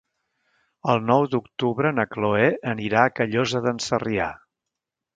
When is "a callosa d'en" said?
3.11-3.87